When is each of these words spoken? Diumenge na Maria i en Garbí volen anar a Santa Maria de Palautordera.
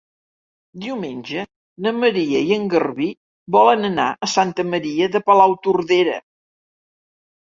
Diumenge 0.83 1.41
na 1.87 1.91
Maria 2.03 2.39
i 2.47 2.55
en 2.55 2.65
Garbí 2.71 3.09
volen 3.55 3.89
anar 3.89 4.07
a 4.29 4.31
Santa 4.37 4.65
Maria 4.71 5.11
de 5.17 5.21
Palautordera. 5.29 6.17